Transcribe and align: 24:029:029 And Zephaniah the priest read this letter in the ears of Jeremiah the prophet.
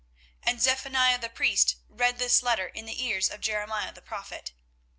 24:029:029 0.47 0.51
And 0.53 0.61
Zephaniah 0.63 1.17
the 1.19 1.29
priest 1.29 1.75
read 1.87 2.17
this 2.17 2.41
letter 2.41 2.65
in 2.67 2.87
the 2.87 3.03
ears 3.05 3.29
of 3.29 3.39
Jeremiah 3.39 3.93
the 3.93 4.01
prophet. 4.01 4.51